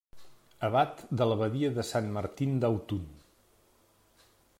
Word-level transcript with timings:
Abat 0.67 1.03
de 1.21 1.27
l'abadia 1.31 1.69
de 1.75 1.85
Sant 1.89 2.09
Martin 2.15 2.57
d'Autun. 2.63 3.05